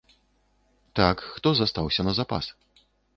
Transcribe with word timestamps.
Так, 0.99 1.17
хто 1.35 1.47
застаўся 1.59 2.01
на 2.09 2.13
запас? 2.21 2.45